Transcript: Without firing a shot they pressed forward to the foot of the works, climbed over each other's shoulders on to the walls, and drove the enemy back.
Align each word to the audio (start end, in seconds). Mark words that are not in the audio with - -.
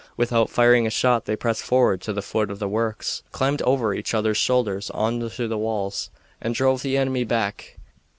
Without 0.17 0.49
firing 0.49 0.87
a 0.87 0.89
shot 0.89 1.25
they 1.25 1.35
pressed 1.35 1.61
forward 1.61 2.01
to 2.01 2.11
the 2.11 2.23
foot 2.23 2.49
of 2.49 2.57
the 2.57 2.67
works, 2.67 3.21
climbed 3.31 3.61
over 3.61 3.93
each 3.93 4.15
other's 4.15 4.37
shoulders 4.37 4.89
on 4.95 5.29
to 5.29 5.47
the 5.47 5.59
walls, 5.59 6.09
and 6.41 6.55
drove 6.55 6.81
the 6.81 6.97
enemy 6.97 7.23
back. 7.23 7.77